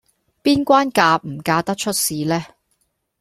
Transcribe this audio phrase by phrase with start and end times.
[0.41, 2.43] 邊關嫁唔嫁得出事呢